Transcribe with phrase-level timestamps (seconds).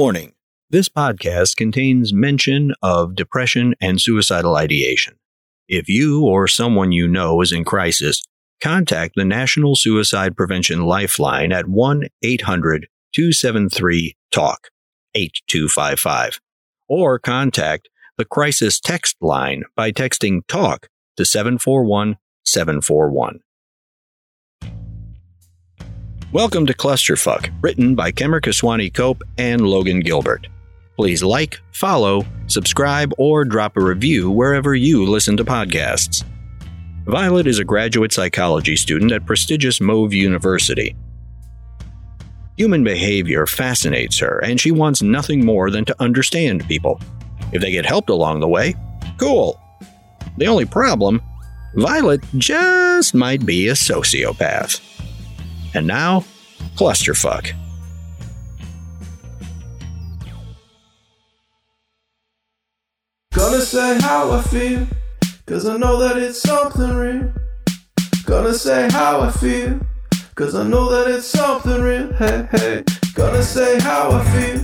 [0.00, 0.32] Warning
[0.70, 5.18] this podcast contains mention of depression and suicidal ideation.
[5.68, 8.22] If you or someone you know is in crisis,
[8.62, 14.70] contact the National Suicide Prevention Lifeline at 1 800 273 TALK
[15.14, 16.40] 8255
[16.88, 23.40] or contact the Crisis Text Line by texting TALK to 741 741.
[26.32, 30.46] Welcome to Clusterfuck, written by Kemer Kaswani Cope and Logan Gilbert.
[30.94, 36.22] Please like, follow, subscribe, or drop a review wherever you listen to podcasts.
[37.06, 40.94] Violet is a graduate psychology student at prestigious Mauve University.
[42.56, 47.00] Human behavior fascinates her, and she wants nothing more than to understand people.
[47.52, 48.76] If they get helped along the way,
[49.18, 49.60] cool.
[50.36, 51.22] The only problem
[51.74, 54.99] Violet just might be a sociopath.
[55.74, 56.24] And now,
[56.76, 57.52] clusterfuck.
[63.32, 64.86] Gonna say how I feel,
[65.46, 67.32] cause I know that it's something real.
[68.26, 69.80] Gonna say how I feel,
[70.34, 72.12] cause I know that it's something real.
[72.14, 72.84] Hey, hey.
[73.14, 74.60] Gonna say how I feel,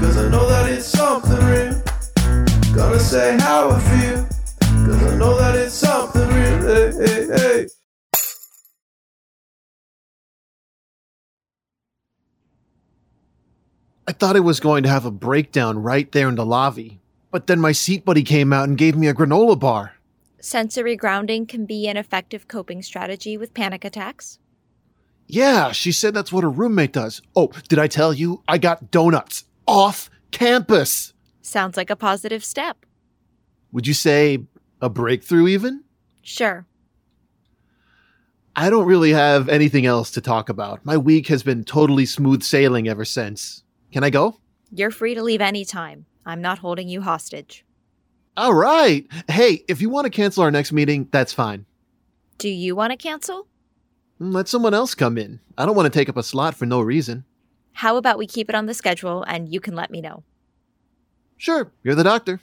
[0.00, 1.82] cause I know that it's something real.
[2.74, 4.26] Gonna say how I feel,
[4.86, 6.62] cause I know that it's something real.
[6.66, 7.79] Hey, hey, hey.
[14.10, 16.98] I thought I was going to have a breakdown right there in the lobby,
[17.30, 19.94] but then my seat buddy came out and gave me a granola bar.
[20.40, 24.40] Sensory grounding can be an effective coping strategy with panic attacks.
[25.28, 27.22] Yeah, she said that's what her roommate does.
[27.36, 28.42] Oh, did I tell you?
[28.48, 31.12] I got donuts off campus.
[31.40, 32.84] Sounds like a positive step.
[33.70, 34.44] Would you say
[34.82, 35.84] a breakthrough even?
[36.20, 36.66] Sure.
[38.56, 40.84] I don't really have anything else to talk about.
[40.84, 43.62] My week has been totally smooth sailing ever since.
[43.92, 44.38] Can I go?
[44.72, 46.06] You're free to leave anytime.
[46.24, 47.64] I'm not holding you hostage.
[48.36, 49.06] All right.
[49.28, 51.66] Hey, if you want to cancel our next meeting, that's fine.
[52.38, 53.48] Do you want to cancel?
[54.20, 55.40] Mm, let someone else come in.
[55.58, 57.24] I don't want to take up a slot for no reason.
[57.72, 60.22] How about we keep it on the schedule and you can let me know?
[61.36, 62.40] Sure, you're the doctor.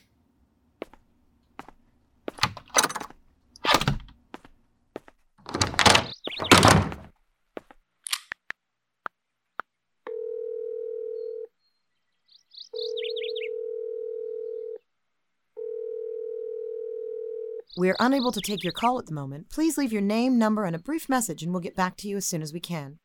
[17.78, 19.52] We're unable to take your call at the moment.
[19.52, 22.18] Please leave your name, number, and a brief message, and we'll get back to you
[22.18, 22.98] as soon as we can.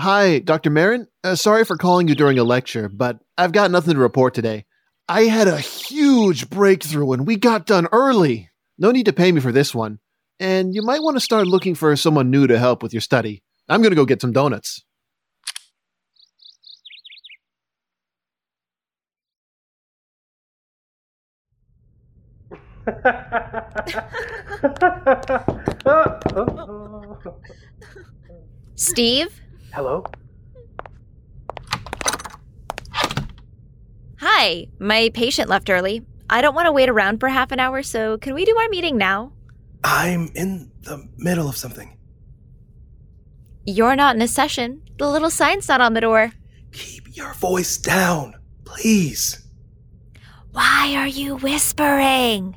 [0.00, 0.70] Hi, Dr.
[0.70, 1.06] Marin.
[1.22, 4.64] Uh, sorry for calling you during a lecture, but I've got nothing to report today.
[5.06, 8.48] I had a huge breakthrough and we got done early.
[8.78, 9.98] No need to pay me for this one.
[10.40, 13.42] And you might want to start looking for someone new to help with your study.
[13.68, 14.82] I'm going to go get some donuts.
[28.74, 29.40] Steve?
[29.72, 30.04] Hello?
[34.18, 36.04] Hi, my patient left early.
[36.30, 38.68] I don't want to wait around for half an hour, so can we do our
[38.68, 39.32] meeting now?
[39.84, 41.96] I'm in the middle of something.
[43.64, 44.82] You're not in a session.
[44.98, 46.32] The little sign's not on the door.
[46.72, 48.34] Keep your voice down,
[48.64, 49.46] please.
[50.52, 52.56] Why are you whispering?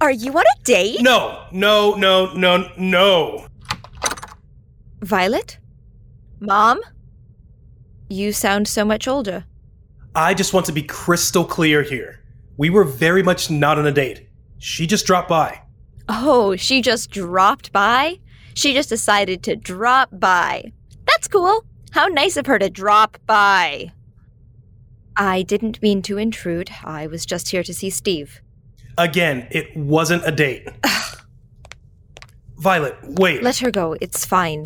[0.00, 1.02] Are you on a date?
[1.02, 3.46] No, no, no, no, no.
[5.00, 5.58] Violet?
[6.40, 6.80] Mom?
[8.08, 9.44] You sound so much older.
[10.14, 12.22] I just want to be crystal clear here.
[12.56, 14.28] We were very much not on a date.
[14.58, 15.62] She just dropped by.
[16.08, 18.20] Oh, she just dropped by?
[18.54, 20.72] She just decided to drop by.
[21.06, 21.64] That's cool.
[21.90, 23.92] How nice of her to drop by.
[25.16, 26.70] I didn't mean to intrude.
[26.84, 28.40] I was just here to see Steve.
[28.96, 30.68] Again, it wasn't a date.
[32.56, 33.42] Violet, wait.
[33.42, 33.96] Let her go.
[34.00, 34.64] It's fine.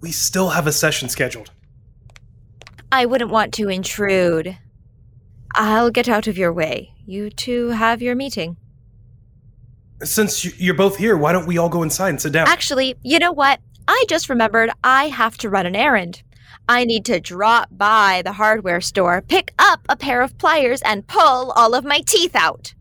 [0.00, 1.50] we still have a session scheduled.
[2.92, 4.56] I wouldn't want to intrude.
[5.56, 6.92] I'll get out of your way.
[7.04, 8.56] You two have your meeting.
[10.04, 12.46] Since you- you're both here, why don't we all go inside and sit down?
[12.46, 13.60] Actually, you know what?
[13.88, 16.22] I just remembered I have to run an errand.
[16.68, 21.06] I need to drop by the hardware store, pick up a pair of pliers, and
[21.08, 22.74] pull all of my teeth out.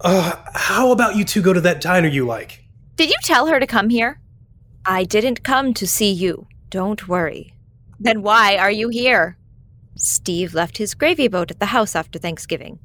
[0.00, 2.64] Uh, how about you two go to that diner you like?
[2.96, 4.20] Did you tell her to come here?
[4.84, 6.46] I didn't come to see you.
[6.70, 7.54] Don't worry.
[7.98, 9.36] Then why are you here?
[9.96, 12.78] Steve left his gravy boat at the house after Thanksgiving.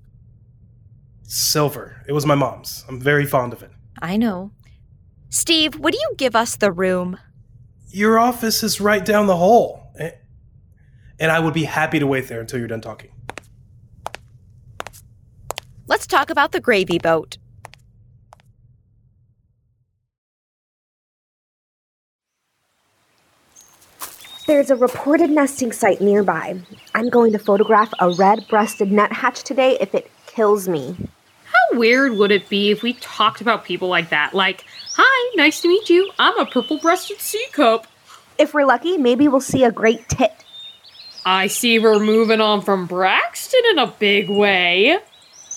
[1.23, 2.03] Silver.
[2.07, 2.85] It was my mom's.
[2.87, 3.71] I'm very fond of it.
[4.01, 4.51] I know.
[5.29, 7.17] Steve, would you give us the room?
[7.89, 9.93] Your office is right down the hall.
[11.19, 13.10] And I would be happy to wait there until you're done talking.
[15.91, 17.38] Let's talk about the gravy boat.
[24.47, 26.61] There's a reported nesting site nearby.
[26.95, 30.95] I'm going to photograph a red breasted nuthatch today if it kills me.
[31.43, 34.33] How weird would it be if we talked about people like that?
[34.33, 34.63] Like,
[34.95, 36.09] hi, nice to meet you.
[36.17, 37.85] I'm a purple breasted sea cup.
[38.38, 40.31] If we're lucky, maybe we'll see a great tit.
[41.25, 45.01] I see we're moving on from Braxton in a big way.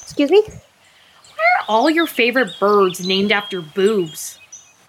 [0.05, 0.43] Excuse me?
[0.43, 4.39] Why are all your favorite birds named after boobs?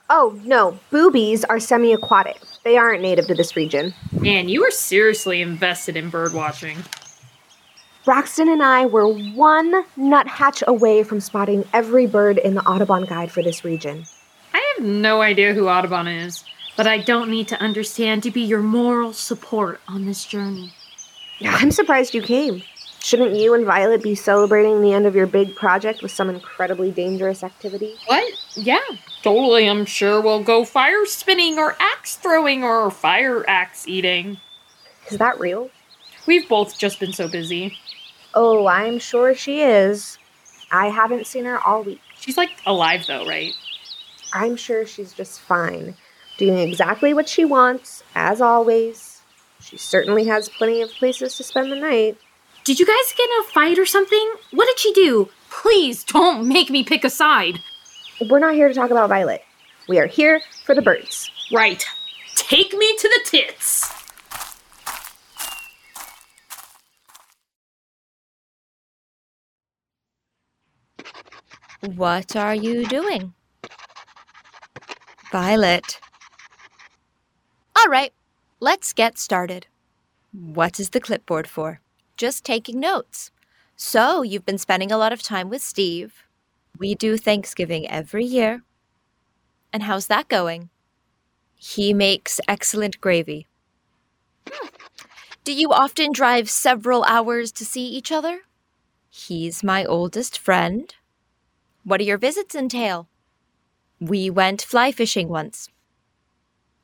[0.10, 0.78] Oh, no.
[0.92, 2.38] Boobies are semi aquatic.
[2.64, 3.94] They aren't native to this region.
[4.12, 6.78] Man, you are seriously invested in bird watching.
[8.04, 13.32] Braxton and I were one nuthatch away from spotting every bird in the Audubon Guide
[13.32, 14.06] for this region.
[14.54, 16.44] I have no idea who Audubon is,
[16.78, 20.74] but I don't need to understand to be your moral support on this journey.
[21.42, 22.62] I'm surprised you came.
[23.06, 26.90] Shouldn't you and Violet be celebrating the end of your big project with some incredibly
[26.90, 27.94] dangerous activity?
[28.08, 28.34] What?
[28.56, 28.80] Yeah,
[29.22, 29.70] totally.
[29.70, 34.40] I'm sure we'll go fire spinning or axe throwing or fire axe eating.
[35.12, 35.70] Is that real?
[36.26, 37.78] We've both just been so busy.
[38.34, 40.18] Oh, I'm sure she is.
[40.72, 42.02] I haven't seen her all week.
[42.20, 43.54] She's like alive though, right?
[44.34, 45.94] I'm sure she's just fine,
[46.40, 49.22] doing exactly what she wants, as always.
[49.60, 52.18] She certainly has plenty of places to spend the night.
[52.66, 54.34] Did you guys get in a fight or something?
[54.50, 55.30] What did she do?
[55.52, 57.60] Please don't make me pick a side.
[58.28, 59.44] We're not here to talk about Violet.
[59.88, 61.30] We are here for the birds.
[61.54, 61.86] Right.
[62.34, 63.88] Take me to the tits.
[71.96, 73.36] What are you doing?
[75.32, 76.00] Violet.
[77.78, 78.12] All right,
[78.60, 79.68] let's get started.
[80.32, 81.80] What is the clipboard for?
[82.18, 83.32] Just taking notes.
[83.76, 86.24] So, you've been spending a lot of time with Steve.
[86.78, 88.64] We do Thanksgiving every year.
[89.74, 90.70] And how's that going?
[91.56, 93.48] He makes excellent gravy.
[95.44, 98.42] Do you often drive several hours to see each other?
[99.10, 100.94] He's my oldest friend.
[101.84, 103.08] What do your visits entail?
[104.00, 105.70] We went fly fishing once.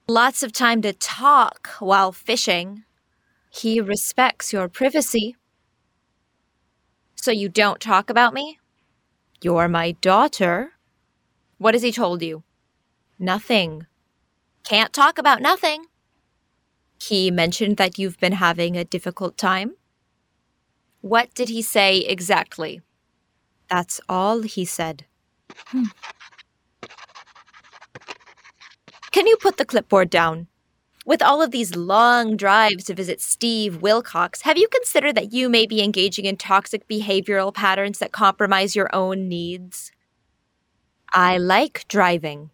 [0.08, 2.84] Lots of time to talk while fishing.
[3.54, 5.36] He respects your privacy.
[7.16, 8.60] So you don't talk about me?
[9.44, 10.72] You're my daughter.
[11.58, 12.44] What has he told you?
[13.20, 13.86] Nothing.
[14.64, 15.86] Can't talk about nothing.
[17.00, 19.76] He mentioned that you've been having a difficult time.
[21.02, 22.82] What did he say exactly?
[23.70, 25.06] That's all he said.
[25.68, 25.92] Hmm.
[29.12, 30.48] Can you put the clipboard down?
[31.04, 35.50] With all of these long drives to visit Steve Wilcox, have you considered that you
[35.50, 39.92] may be engaging in toxic behavioral patterns that compromise your own needs?
[41.12, 42.52] I like driving.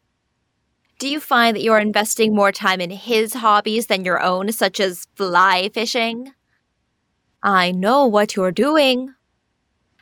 [0.98, 4.80] Do you find that you're investing more time in his hobbies than your own, such
[4.80, 6.34] as fly fishing?
[7.44, 9.14] I know what you're doing.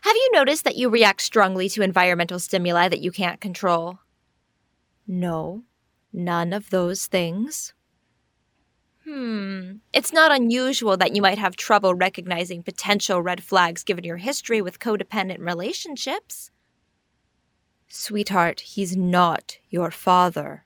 [0.02, 3.98] Have you noticed that you react strongly to environmental stimuli that you can't control?
[5.08, 5.64] No,
[6.14, 7.74] none of those things.
[9.96, 14.62] It's not unusual that you might have trouble recognizing potential red flags given your history
[14.62, 16.52] with codependent relationships.
[17.88, 20.66] Sweetheart, he's not your father.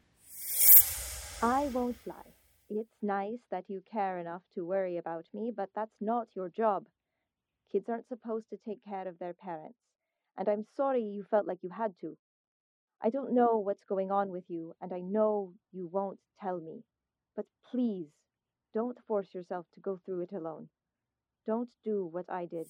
[1.44, 2.34] I won't lie.
[2.72, 6.88] It's nice that you care enough to worry about me, but that's not your job.
[7.72, 9.78] Kids aren't supposed to take care of their parents,
[10.40, 12.18] and I'm sorry you felt like you had to.
[13.00, 16.82] I don't know what's going on with you, and I know you won't tell me.
[17.36, 18.08] But please,
[18.74, 20.70] don't force yourself to go through it alone.
[21.46, 22.68] Don't do what I did.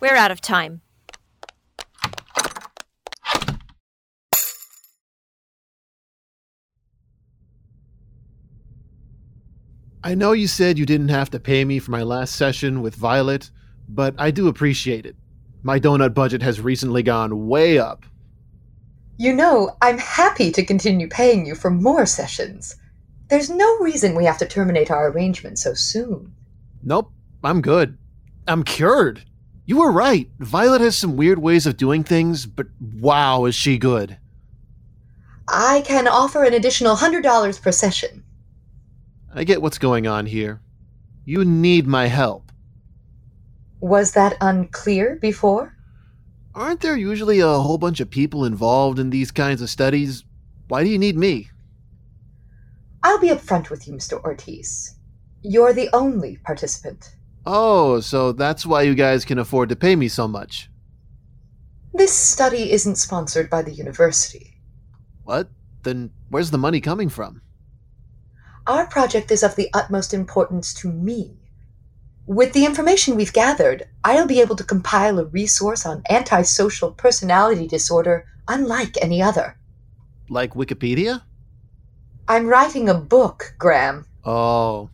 [0.00, 0.82] We're out of time.
[10.04, 12.96] I know you said you didn't have to pay me for my last session with
[12.96, 13.50] Violet,
[13.88, 15.14] but I do appreciate it.
[15.62, 18.04] My donut budget has recently gone way up.
[19.16, 22.74] You know, I'm happy to continue paying you for more sessions.
[23.32, 26.34] There's no reason we have to terminate our arrangement so soon.
[26.82, 27.10] Nope,
[27.42, 27.96] I'm good.
[28.46, 29.24] I'm cured.
[29.64, 30.28] You were right.
[30.38, 34.18] Violet has some weird ways of doing things, but wow, is she good.
[35.48, 38.22] I can offer an additional $100 per session.
[39.34, 40.60] I get what's going on here.
[41.24, 42.52] You need my help.
[43.80, 45.74] Was that unclear before?
[46.54, 50.22] Aren't there usually a whole bunch of people involved in these kinds of studies?
[50.68, 51.48] Why do you need me?
[53.02, 54.22] I'll be upfront with you, Mr.
[54.22, 54.96] Ortiz.
[55.42, 57.16] You're the only participant.
[57.44, 60.70] Oh, so that's why you guys can afford to pay me so much.
[61.92, 64.60] This study isn't sponsored by the university.
[65.24, 65.48] What?
[65.82, 67.42] Then where's the money coming from?
[68.66, 71.36] Our project is of the utmost importance to me.
[72.26, 77.66] With the information we've gathered, I'll be able to compile a resource on antisocial personality
[77.66, 79.58] disorder unlike any other.
[80.28, 81.22] Like Wikipedia?
[82.28, 84.06] I'm writing a book, Graham.
[84.24, 84.90] Oh.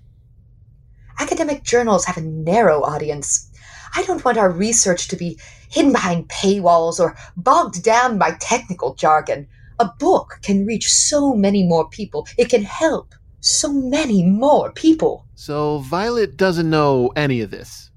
[1.18, 3.50] Academic journals have a narrow audience.
[3.94, 5.38] I don't want our research to be
[5.70, 9.49] hidden behind paywalls or bogged down by technical jargon.
[9.78, 12.26] A book can reach so many more people.
[12.37, 15.26] It can help so many more people.
[15.35, 17.90] So Violet doesn't know any of this.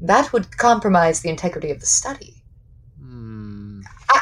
[0.00, 2.42] That would compromise the integrity of the study.
[3.00, 3.80] Hmm.
[4.10, 4.20] I,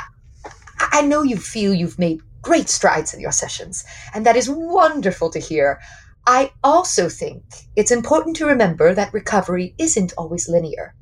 [0.78, 5.30] I know you feel you've made great strides in your sessions, and that is wonderful
[5.30, 5.80] to hear.
[6.26, 7.42] I also think
[7.74, 10.94] it's important to remember that recovery isn't always linear.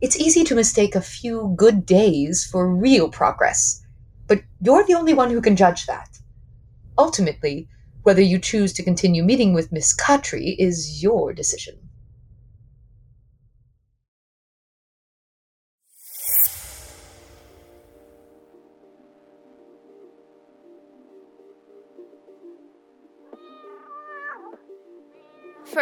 [0.00, 3.82] It's easy to mistake a few good days for real progress,
[4.26, 6.18] but you're the only one who can judge that.
[6.98, 7.68] Ultimately,
[8.02, 11.79] whether you choose to continue meeting with Miss Khatri is your decision.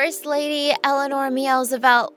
[0.01, 2.13] First Lady Eleanor Meowsavelt,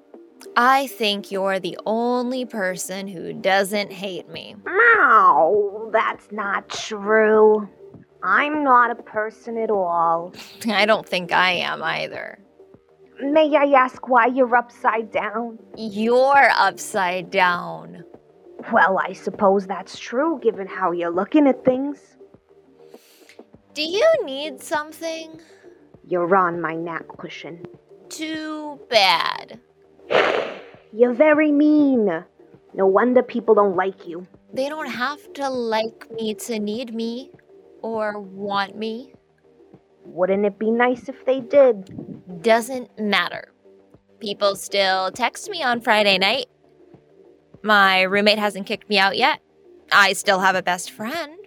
[0.55, 4.55] I think you're the only person who doesn't hate me.
[4.67, 7.67] No, that's not true.
[8.21, 10.31] I'm not a person at all.
[10.67, 12.37] I don't think I am either.
[13.19, 15.57] May I ask why you're upside down?
[15.75, 18.03] You're upside down.
[18.71, 21.97] Well, I suppose that's true given how you're looking at things.
[23.73, 25.41] Do you need something?
[26.07, 27.65] You're on my nap cushion.
[28.09, 29.59] Too bad.
[30.93, 32.09] You're very mean.
[32.73, 34.27] No wonder people don't like you.
[34.53, 37.31] They don't have to like me to need me
[37.81, 39.13] or want me.
[40.03, 42.41] Wouldn't it be nice if they did?
[42.41, 43.53] Doesn't matter.
[44.19, 46.47] People still text me on Friday night.
[47.63, 49.41] My roommate hasn't kicked me out yet.
[49.91, 51.37] I still have a best friend.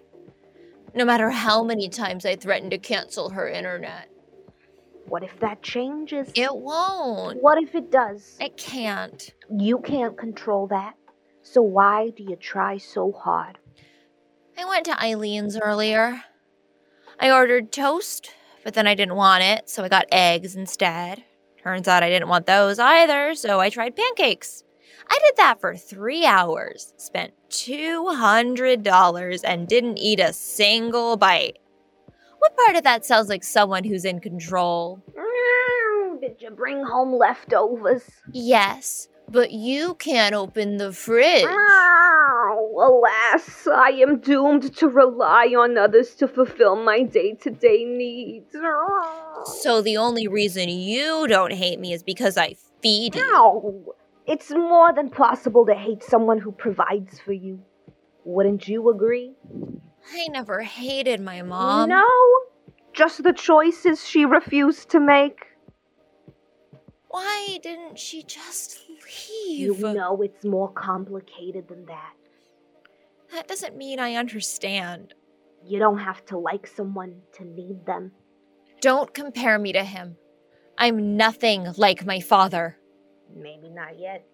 [0.93, 4.09] No matter how many times I threaten to cancel her internet.
[5.07, 6.31] What if that changes?
[6.35, 7.41] It won't.
[7.41, 8.37] What if it does?
[8.39, 9.31] It can't.
[9.55, 10.95] You can't control that.
[11.43, 13.59] So why do you try so hard?
[14.57, 16.23] I went to Eileen's earlier.
[17.19, 18.31] I ordered toast,
[18.63, 21.23] but then I didn't want it, so I got eggs instead.
[21.61, 24.63] Turns out I didn't want those either, so I tried pancakes.
[25.07, 31.59] I did that for three hours, spent $200, and didn't eat a single bite.
[32.45, 35.01] What part of that sounds like someone who's in control?
[35.17, 38.03] Mm, Did you bring home leftovers?
[38.33, 41.43] Yes, but you can't open the fridge.
[41.47, 43.01] Oh,
[43.33, 48.55] alas, I am doomed to rely on others to fulfill my day to day needs.
[49.61, 53.21] So the only reason you don't hate me is because I feed you.
[53.31, 53.95] No,
[54.27, 57.63] it's more than possible to hate someone who provides for you.
[58.23, 59.33] Wouldn't you agree?
[60.13, 61.89] I never hated my mom.
[61.89, 62.05] No,
[62.93, 65.47] just the choices she refused to make.
[67.09, 69.79] Why didn't she just leave?
[69.79, 72.13] You know it's more complicated than that.
[73.31, 75.13] That doesn't mean I understand.
[75.65, 78.11] You don't have to like someone to need them.
[78.81, 80.17] Don't compare me to him.
[80.77, 82.77] I'm nothing like my father.
[83.35, 84.25] Maybe not yet.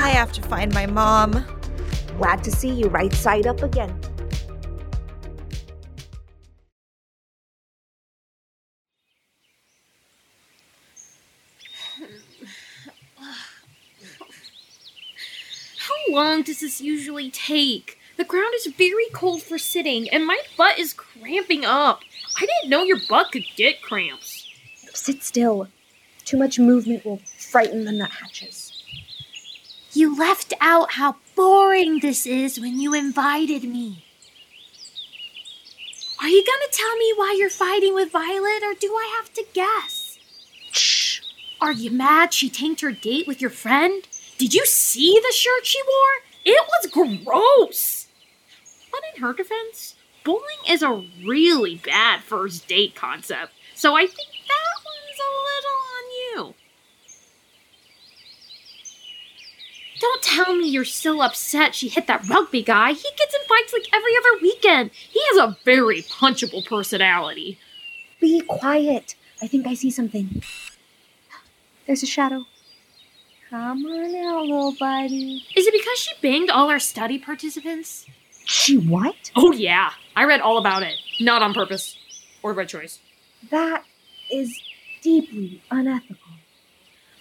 [0.00, 1.44] I have to find my mom.
[2.16, 3.94] Glad to see you right side up again.
[15.78, 17.98] How long does this usually take?
[18.16, 22.00] The ground is very cold for sitting, and my butt is cramping up.
[22.40, 24.48] I didn't know your butt could get cramps.
[24.94, 25.68] Sit still.
[26.24, 28.69] Too much movement will frighten the nuthatches.
[29.92, 34.04] You left out how boring this is when you invited me.
[36.20, 39.44] Are you gonna tell me why you're fighting with Violet, or do I have to
[39.52, 40.18] guess?
[40.70, 41.22] Shh.
[41.60, 44.06] Are you mad she tanked her date with your friend?
[44.38, 46.22] Did you see the shirt she wore?
[46.44, 48.06] It was gross!
[48.92, 54.28] But in her defense, bowling is a really bad first date concept, so I think
[54.46, 56.54] that one's a little on you.
[60.00, 62.92] Don't tell me you're still upset she hit that rugby guy.
[62.92, 64.90] He gets in fights like every other weekend.
[64.92, 67.58] He has a very punchable personality.
[68.20, 69.14] Be quiet.
[69.42, 70.42] I think I see something.
[71.86, 72.44] There's a shadow.
[73.50, 75.44] Come on out, little buddy.
[75.56, 78.06] Is it because she banged all our study participants?
[78.44, 79.30] She what?
[79.36, 79.90] Oh, yeah.
[80.16, 80.94] I read all about it.
[81.20, 81.96] Not on purpose.
[82.42, 83.00] Or by choice.
[83.50, 83.84] That
[84.30, 84.60] is
[85.02, 86.16] deeply unethical.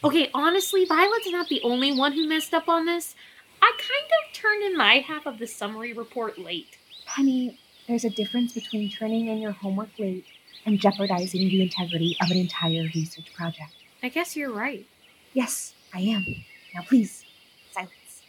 [0.02, 3.16] Okay, honestly, Violet's not the only one who messed up on this.
[3.62, 6.78] I kind of turned in my half of the summary report late.
[7.06, 10.26] Penny, there's a difference between turning in your homework late
[10.66, 13.72] and jeopardizing the integrity of an entire research project.
[14.02, 14.86] I guess you're right.
[15.34, 16.26] Yes, I am.
[16.74, 17.26] Now, please,
[17.72, 18.22] silence.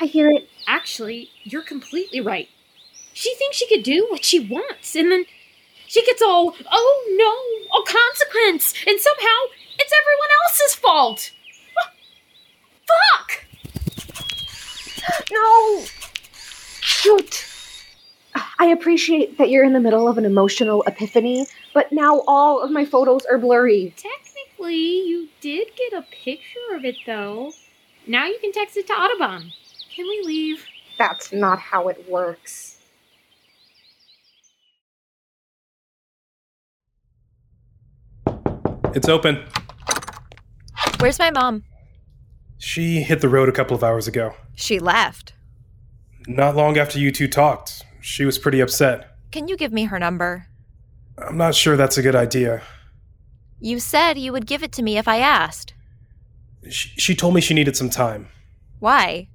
[0.00, 0.48] I hear it.
[0.66, 2.48] Actually, you're completely right.
[3.12, 5.26] She thinks she could do what she wants, and then
[5.86, 9.36] she gets all, oh no, a consequence, and somehow
[9.78, 11.32] it's everyone else's fault.
[12.86, 13.44] Fuck!
[15.30, 15.84] No!
[16.80, 17.46] Shoot!
[18.58, 22.70] I appreciate that you're in the middle of an emotional epiphany, but now all of
[22.70, 23.94] my photos are blurry.
[23.96, 27.52] Technically, you did get a picture of it, though.
[28.06, 29.52] Now you can text it to Audubon.
[29.94, 30.64] Can we leave?
[30.98, 32.78] That's not how it works.
[38.94, 39.44] It's open.
[40.98, 41.64] Where's my mom?
[42.58, 44.34] She hit the road a couple of hours ago.
[44.54, 45.34] She left.
[46.26, 47.84] Not long after you two talked.
[48.00, 49.16] She was pretty upset.
[49.30, 50.46] Can you give me her number?
[51.18, 52.62] I'm not sure that's a good idea.
[53.60, 55.74] You said you would give it to me if I asked.
[56.70, 58.28] She, she told me she needed some time.
[58.78, 59.28] Why?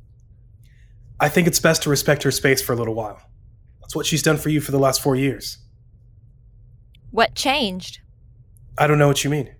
[1.20, 3.22] I think it's best to respect her space for a little while.
[3.80, 5.60] That's what she's done for you for the last four years.
[7.12, 8.00] What changed?
[8.78, 9.54] I don't know what you mean.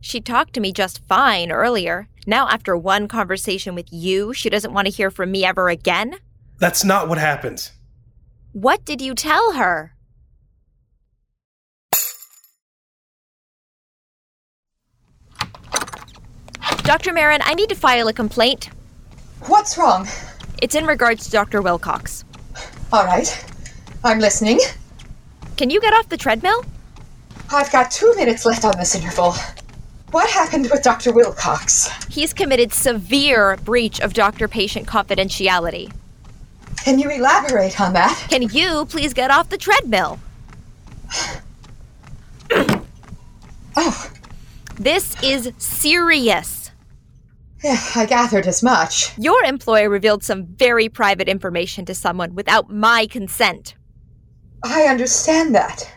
[0.00, 2.08] She talked to me just fine earlier.
[2.26, 6.16] Now, after one conversation with you, she doesn't want to hear from me ever again?
[6.58, 7.70] That's not what happened.
[8.52, 9.94] What did you tell her?
[16.82, 17.12] Dr.
[17.12, 18.70] Marin, I need to file a complaint.
[19.46, 20.08] What's wrong?
[20.60, 21.62] It's in regards to Dr.
[21.62, 22.24] Wilcox.
[22.92, 23.44] All right.
[24.02, 24.58] I'm listening.
[25.56, 26.64] Can you get off the treadmill?
[27.52, 29.34] I've got two minutes left on this interval.
[30.10, 31.12] What happened with Dr.
[31.12, 31.88] Wilcox?
[32.06, 35.92] He's committed severe breach of doctor patient confidentiality.
[36.78, 38.26] Can you elaborate on that?
[38.28, 40.18] Can you please get off the treadmill?
[43.76, 44.10] oh.
[44.76, 46.72] This is serious.
[47.62, 49.16] Yeah, I gathered as much.
[49.18, 53.74] Your employer revealed some very private information to someone without my consent.
[54.64, 55.88] I understand that.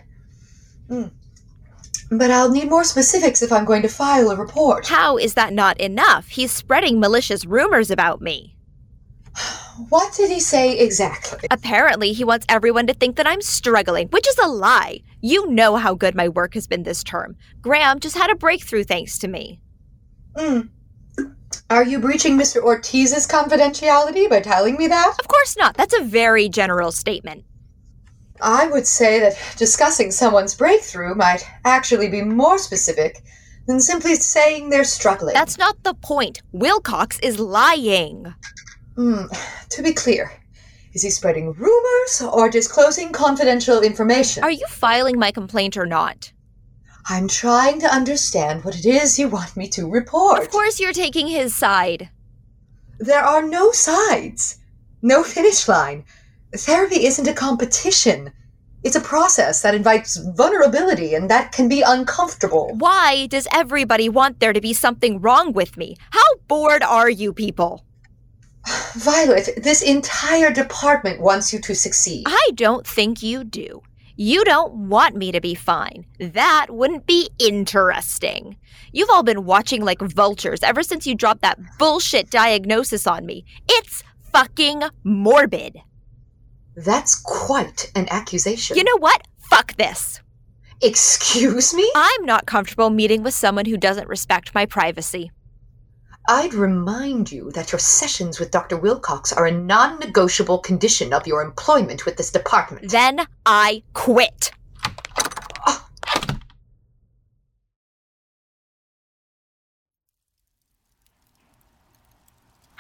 [0.90, 1.12] Mm.
[2.18, 4.88] But I'll need more specifics if I'm going to file a report.
[4.88, 6.28] How is that not enough?
[6.28, 8.56] He's spreading malicious rumors about me.
[9.90, 11.48] What did he say exactly?
[11.50, 15.00] Apparently, he wants everyone to think that I'm struggling, which is a lie.
[15.20, 17.36] You know how good my work has been this term.
[17.60, 19.60] Graham just had a breakthrough thanks to me.
[20.38, 20.62] Hmm.
[21.72, 22.64] Are you breaching Mr.
[22.64, 25.16] Ortiz's confidentiality by telling me that?
[25.20, 25.76] Of course not.
[25.76, 27.46] That's a very general statement.
[28.44, 33.24] I would say that discussing someone's breakthrough might actually be more specific
[33.68, 35.34] than simply saying they're struggling.
[35.34, 36.42] That's not the point.
[36.52, 38.34] Wilcox is lying.
[38.96, 39.24] Hmm.
[39.70, 40.32] To be clear,
[40.94, 44.44] is he spreading rumors or disclosing confidential information?
[44.44, 46.32] Are you filing my complaint or not?
[47.06, 50.42] I'm trying to understand what it is you want me to report.
[50.42, 52.10] Of course, you're taking his side.
[53.00, 54.60] There are no sides,
[55.02, 56.06] no finish line.
[56.56, 58.32] Therapy isn't a competition.
[58.84, 62.72] It's a process that invites vulnerability and that can be uncomfortable.
[62.78, 65.96] Why does everybody want there to be something wrong with me?
[66.12, 67.86] How bored are you people?
[68.96, 72.26] Violet, this entire department wants you to succeed.
[72.28, 73.82] I don't think you do.
[74.16, 76.06] You don't want me to be fine.
[76.20, 78.58] That wouldn't be interesting.
[78.92, 83.44] You've all been watching like vultures ever since you dropped that bullshit diagnosis on me.
[83.68, 85.82] It's fucking morbid.
[86.76, 88.78] That's quite an accusation.
[88.78, 89.28] You know what?
[89.40, 90.22] Fuck this.
[90.82, 91.90] Excuse me?
[91.96, 95.32] I'm not comfortable meeting with someone who doesn't respect my privacy.
[96.28, 98.78] I'd remind you that your sessions with Dr.
[98.78, 102.92] Wilcox are a non negotiable condition of your employment with this department.
[102.92, 104.52] Then I quit.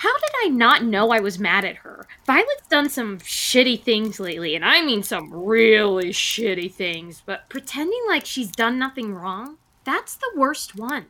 [0.03, 2.05] How did I not know I was mad at her?
[2.25, 8.01] Violet's done some shitty things lately, and I mean some really shitty things, but pretending
[8.09, 9.59] like she's done nothing wrong?
[9.85, 11.05] That's the worst one.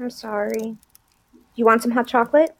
[0.00, 0.78] I'm sorry.
[1.56, 2.56] You want some hot chocolate?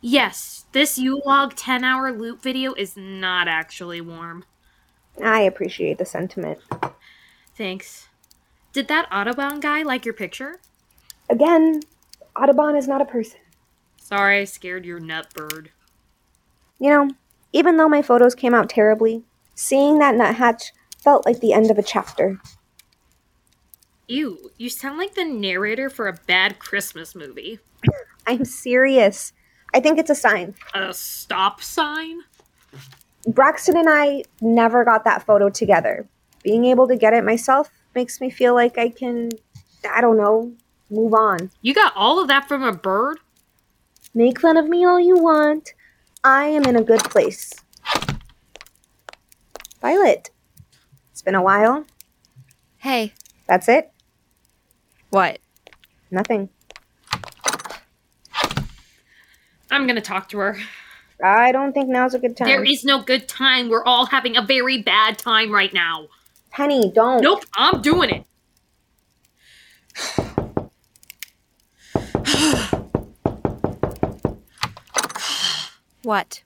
[0.00, 4.44] Yes, this Yule log 10 hour loop video is not actually warm.
[5.20, 6.60] I appreciate the sentiment.
[7.56, 8.06] Thanks.
[8.72, 10.60] Did that Autobahn guy like your picture?
[11.28, 11.80] Again,
[12.36, 13.40] Audubon is not a person.
[14.12, 15.70] Sorry, I scared your nut bird.
[16.78, 17.10] You know,
[17.54, 19.22] even though my photos came out terribly,
[19.54, 22.38] seeing that nuthatch felt like the end of a chapter.
[24.08, 27.58] Ew, you sound like the narrator for a bad Christmas movie.
[28.26, 29.32] I'm serious.
[29.72, 30.56] I think it's a sign.
[30.74, 32.18] A stop sign?
[33.26, 36.06] Braxton and I never got that photo together.
[36.42, 39.30] Being able to get it myself makes me feel like I can,
[39.90, 40.52] I don't know,
[40.90, 41.50] move on.
[41.62, 43.18] You got all of that from a bird?
[44.14, 45.72] Make fun of me all you want.
[46.22, 47.52] I am in a good place.
[49.80, 50.30] Violet,
[51.10, 51.86] it's been a while.
[52.78, 53.14] Hey,
[53.46, 53.90] That's it?
[55.10, 55.38] what?
[56.10, 56.48] Nothing.
[59.70, 60.58] I'm gonna talk to her.
[61.24, 62.48] I don't think now's a good time.
[62.48, 63.68] There is no good time.
[63.68, 66.08] We're all having a very bad time right now.
[66.50, 67.22] Penny, don't.
[67.22, 68.26] Nope, I'm doing it.
[76.12, 76.42] What?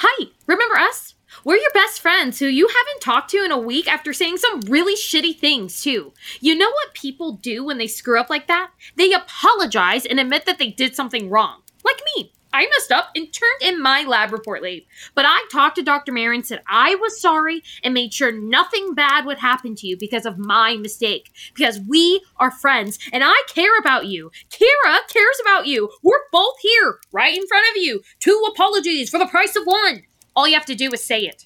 [0.00, 1.14] Hi, remember us?
[1.42, 4.60] We're your best friends who you haven't talked to in a week after saying some
[4.60, 6.12] really shitty things, too.
[6.42, 8.72] You know what people do when they screw up like that?
[8.96, 11.62] They apologize and admit that they did something wrong.
[11.82, 12.34] Like me.
[12.56, 14.88] I messed up and turned in my lab report late.
[15.14, 16.10] But I talked to Dr.
[16.10, 20.24] Marin, said I was sorry, and made sure nothing bad would happen to you because
[20.24, 21.30] of my mistake.
[21.54, 24.30] Because we are friends, and I care about you.
[24.48, 25.90] Kira cares about you.
[26.02, 28.00] We're both here, right in front of you.
[28.20, 30.04] Two apologies for the price of one.
[30.34, 31.44] All you have to do is say it.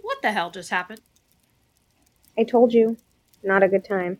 [0.00, 1.02] What the hell just happened?
[2.36, 2.96] I told you.
[3.44, 4.18] Not a good time.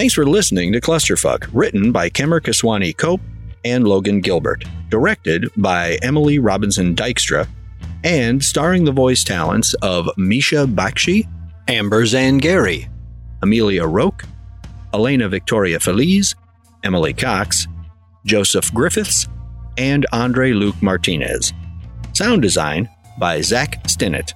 [0.00, 3.20] Thanks for listening to Clusterfuck, written by Kemer Kaswani Cope
[3.66, 7.46] and Logan Gilbert, directed by Emily Robinson Dykstra,
[8.02, 11.28] and starring the voice talents of Misha Bakshi,
[11.68, 12.88] Amber Zangari,
[13.42, 14.24] Amelia Roque,
[14.94, 16.34] Elena Victoria Feliz,
[16.82, 17.66] Emily Cox,
[18.24, 19.28] Joseph Griffiths,
[19.76, 21.52] and Andre Luke Martinez.
[22.14, 24.32] Sound design by Zach Stinnett.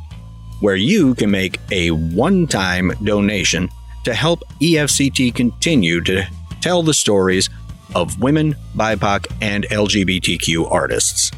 [0.59, 3.69] where you can make a one-time donation
[4.03, 6.23] to help EFCT continue to
[6.61, 7.49] tell the stories
[7.95, 11.31] of women, BIPOC, and LGBTQ artists.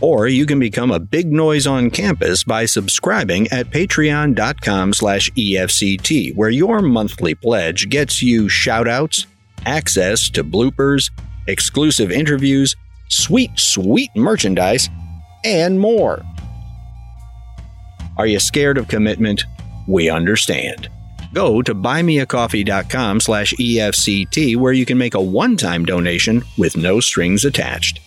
[0.00, 6.34] Or you can become a big noise on campus by subscribing at patreon.com slash EFCT,
[6.34, 9.26] where your monthly pledge gets you shoutouts,
[9.64, 11.10] access to bloopers,
[11.46, 12.74] exclusive interviews,
[13.08, 14.88] sweet, sweet merchandise,
[15.44, 16.22] and more.
[18.16, 19.44] Are you scared of commitment?
[19.86, 20.88] We understand.
[21.32, 27.44] Go to buymeacoffee.com slash EFCT where you can make a one-time donation with no strings
[27.44, 27.98] attached.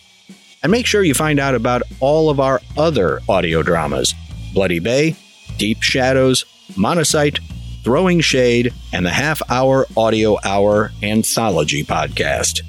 [0.64, 4.14] And make sure you find out about all of our other audio dramas
[4.54, 5.16] Bloody Bay,
[5.58, 7.40] Deep Shadows, Monocyte,
[7.84, 12.62] Throwing Shade, and the Half Hour Audio Hour Anthology podcast.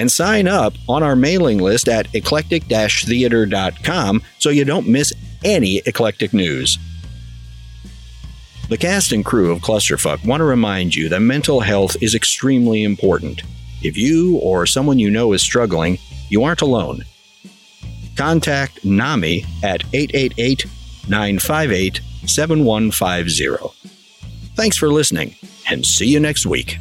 [0.00, 5.12] And sign up on our mailing list at eclectic theater.com so you don't miss
[5.44, 6.78] any eclectic news.
[8.70, 12.82] The cast and crew of Clusterfuck want to remind you that mental health is extremely
[12.82, 13.42] important.
[13.82, 15.98] If you or someone you know is struggling,
[16.30, 17.04] you aren't alone.
[18.16, 20.64] Contact NAMI at 888
[21.10, 23.76] 958 7150.
[24.54, 25.36] Thanks for listening,
[25.68, 26.78] and see you next week.